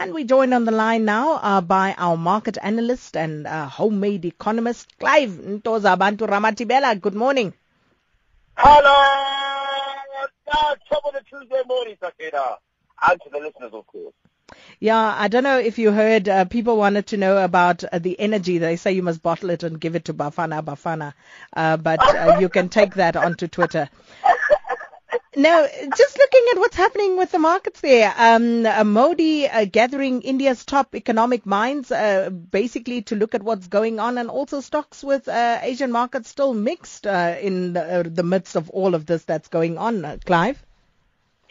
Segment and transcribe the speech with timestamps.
[0.00, 4.24] And we joined on the line now uh, by our market analyst and uh, homemade
[4.24, 7.00] economist, Clive Ntoza Bantu Ramathibela.
[7.00, 7.52] Good morning.
[8.56, 8.94] Hello!
[10.46, 12.58] Uh, top of the Tuesday morning, Sakina.
[13.10, 14.14] And to the listeners, of course.
[14.78, 18.18] Yeah, I don't know if you heard, uh, people wanted to know about uh, the
[18.20, 18.58] energy.
[18.58, 21.14] They say you must bottle it and give it to Bafana Bafana.
[21.52, 23.90] Uh, but uh, you can take that onto Twitter.
[25.38, 25.64] Now,
[25.96, 30.64] just looking at what's happening with the markets there, um, uh, Modi uh, gathering India's
[30.64, 35.28] top economic minds, uh, basically to look at what's going on, and also stocks with
[35.28, 39.22] uh, Asian markets still mixed uh, in the, uh, the, midst of all of this
[39.26, 40.18] that's going on.
[40.26, 40.60] Clive?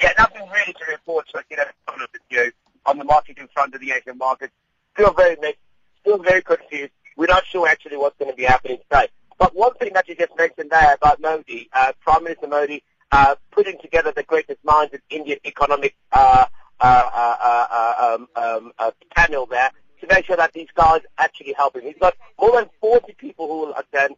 [0.03, 1.27] Yeah, nothing really to report.
[1.33, 2.49] So, you know,
[2.85, 4.51] on the market in front of the Asian market,
[4.95, 5.61] still very mixed,
[6.01, 6.91] still very confused.
[7.15, 9.07] We're not sure actually what's going to be happening today.
[9.37, 11.69] But one thing that you just mentioned there about Modi,
[12.01, 16.45] Prime Minister Modi uh, putting together the greatest minds in Indian economic uh,
[16.79, 21.53] uh, uh, uh um, um, uh, panel there to make sure that these guys actually
[21.53, 21.81] help him.
[21.83, 24.15] He's got more than 40 people who will attend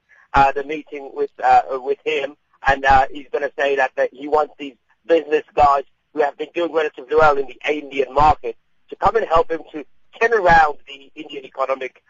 [0.56, 1.32] the meeting with
[1.70, 2.36] with him,
[2.68, 4.76] and he's going to say that, that he wants these
[5.08, 8.58] business guys who have been doing relatively well in the Indian market
[8.90, 9.86] to come and help him to
[10.20, 12.04] turn around the Indian economic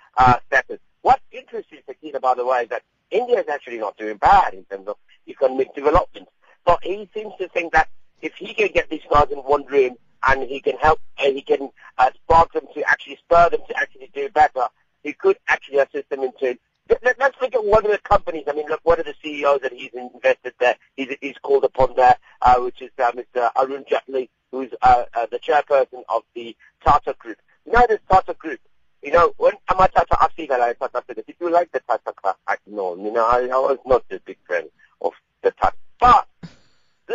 [0.47, 0.79] status.
[1.01, 4.63] What interests Sakina, by the way, is that India is actually not doing bad in
[4.65, 4.95] terms of
[5.27, 6.27] economic development.
[6.65, 7.89] But he seems to think that
[8.21, 9.95] if he can get these guys in one room
[10.27, 13.77] and he can help and he can uh, spark them to actually spur them to
[13.77, 14.67] actually do better,
[15.03, 16.57] he could actually assist them into
[17.03, 18.45] let, us look at one of the companies.
[18.47, 21.95] I mean, look, one of the CEOs that he's invested there, he's, he's called upon
[21.95, 23.49] there, uh, which is uh, Mr.
[23.55, 27.37] Arun Jaitley, who's uh, uh, the chairperson of the Tata Group.
[27.65, 28.59] You know this Tata Group.
[29.03, 31.81] You know, when I'm a Tata, I see that I Tata If you like the
[31.81, 32.95] Tata I know.
[32.95, 34.63] You know, I, I was not a big fan
[35.01, 35.75] of the Tata.
[35.99, 36.27] But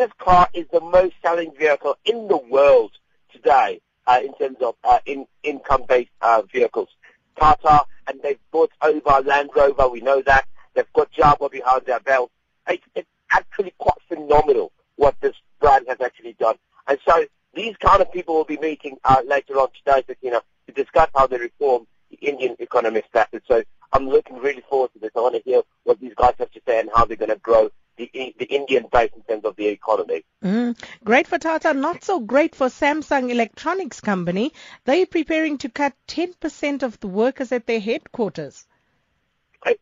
[0.04, 2.90] this car is the most selling vehicle in the world
[3.32, 6.88] today uh, in terms of uh, in, income-based uh, vehicles.
[7.40, 10.46] Tata, and they've bought over Land Rover, we know that.
[10.74, 12.30] They've got Jaguar behind their belt.
[12.68, 16.56] It's, it's actually quite phenomenal what this brand has actually done.
[16.86, 20.42] And so these kind of people will be meeting uh, later on today, you know,
[20.66, 23.40] to discuss how they reform the Indian economic status.
[23.48, 23.62] So
[23.94, 25.12] I'm looking really forward to this.
[25.16, 27.36] I want to hear what these guys have to say and how they're going to
[27.36, 27.70] grow
[28.14, 30.24] the, the Indian base in terms of the economy.
[30.42, 30.80] Mm.
[31.04, 34.52] Great for Tata, not so great for Samsung Electronics Company.
[34.84, 38.66] They're preparing to cut 10% of the workers at their headquarters.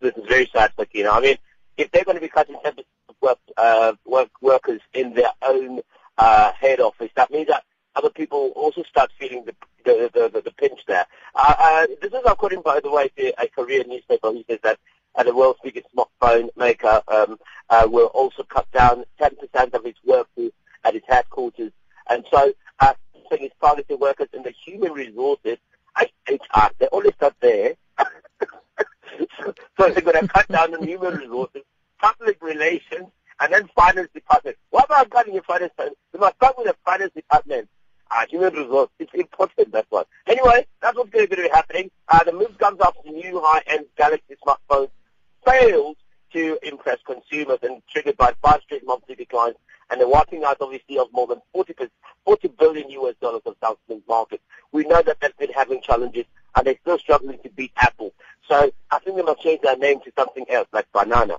[0.01, 1.11] This is very sad, Sakina.
[1.11, 1.37] I mean,
[1.77, 2.79] if they're going to be cutting 10%
[3.09, 5.81] of work, uh, work, workers in their own
[6.19, 7.65] uh, head office, that means that
[7.95, 9.55] other people also start feeling the
[9.85, 11.05] the, the, the, the pinch there.
[11.35, 14.79] Uh, uh, this is according, by the way, to a Korean newspaper who says that
[15.17, 17.37] uh, the world's biggest smartphone maker um,
[17.73, 20.53] uh, will also cut down 10% of its workforce
[20.85, 21.73] at its headquarters.
[22.11, 22.93] And so, uh,
[23.31, 25.57] saying it's targeting workers in the human resources,
[26.29, 27.75] HR, they only start there.
[29.39, 31.63] so, they're going to cut down on human resources,
[31.99, 33.07] public relations,
[33.41, 34.59] and then finance department.
[34.69, 35.71] What about cutting your finance?
[35.71, 35.99] Department?
[36.13, 37.71] We must start with the finance department.
[38.11, 40.07] Uh, human resources, it's important, that's what.
[40.27, 41.91] Anyway, that's what's going to be happening.
[42.09, 44.91] Uh, the move comes after the new high-end Galaxy smartphones
[45.47, 45.97] failed
[46.33, 49.57] to impress consumers and triggered by five straight monthly declines
[49.91, 51.75] and the wiping out obviously of more than 40,
[52.25, 54.41] 40 billion US dollars of Samsung's market.
[54.73, 56.25] We know that they've been having challenges
[56.57, 58.13] and they're still struggling to beat Apple.
[58.49, 61.37] So I think they must change their name to something else like Banana.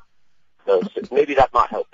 [0.66, 0.82] So
[1.12, 1.88] maybe that might help.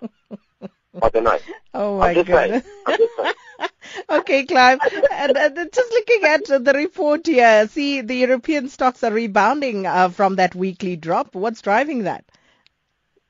[1.02, 1.40] I don't know.
[1.74, 2.66] Oh my goodness.
[4.10, 4.80] okay, Clive.
[5.12, 10.10] and, and, just looking at the report here, see the European stocks are rebounding uh,
[10.10, 11.36] from that weekly drop.
[11.36, 12.26] What's driving that?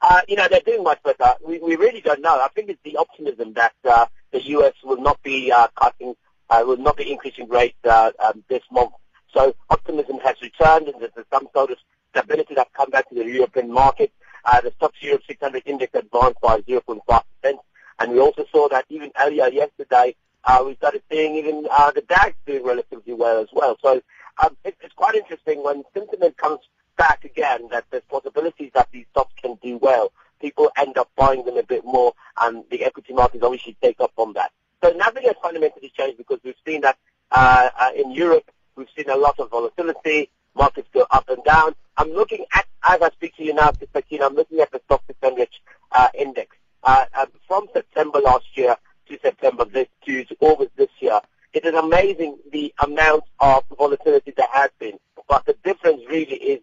[0.01, 1.33] Uh, you know, they're doing much better.
[1.45, 2.39] We, we really don't know.
[2.39, 4.73] I think it's the optimism that uh, the U.S.
[4.83, 6.15] will not be uh, cutting,
[6.49, 8.93] uh, will not be increasing rates uh, um, this month.
[9.33, 11.77] So optimism has returned, and there's some sort of
[12.11, 14.11] stability that's come back to the European market.
[14.45, 17.59] Uh, the Stoxx Europe 600 index advanced by 0.5 percent,
[17.99, 22.01] and we also saw that even earlier yesterday, uh, we started seeing even uh, the
[22.01, 23.77] DAX doing relatively well as well.
[23.83, 24.01] So
[24.41, 26.59] um, it, it's quite interesting when sentiment comes
[26.99, 30.11] back again that there's possibilities that these stocks can do well.
[30.41, 34.11] People end up buying them a bit more, and the equity markets obviously take up
[34.17, 34.51] on that.
[34.83, 36.97] So nothing has fundamentally changed because we've seen that
[37.31, 40.29] uh, uh, in Europe, we've seen a lot of volatility.
[40.55, 41.73] Markets go up and down.
[41.97, 43.87] I'm looking at, as I speak to you now, Mr.
[43.93, 45.47] Sakina, I'm looking at the Stoxx 600
[45.93, 46.55] uh, index.
[46.83, 48.75] Uh, um, from September last year
[49.07, 51.19] to September this to, to August this year,
[51.53, 54.97] it is amazing the amount of volatility there has been.
[55.27, 56.59] But the difference really is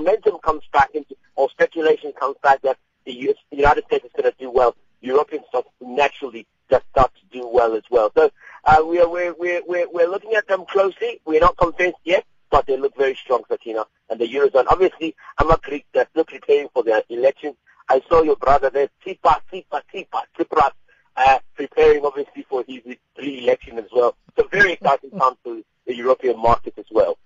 [0.00, 4.10] momentum comes back into, or speculation comes back that the, US, the United States is
[4.16, 8.12] going to do well, Europeans start naturally just start to do well as well.
[8.16, 8.30] So
[8.64, 11.20] uh, we are, we're, we're, we're, we're looking at them closely.
[11.24, 14.66] We're not convinced yet, but they look very strong, Sakina, and the Eurozone.
[14.68, 17.56] Obviously, I'm a Greek that's still preparing for the elections.
[17.88, 20.70] I saw your brother there, Tsipa, Tsipa, Tsipa, Tsipras,
[21.16, 22.80] uh, preparing obviously for his
[23.18, 24.14] re-election as well.
[24.28, 25.56] It's a very exciting time for
[25.86, 27.18] the European market as well.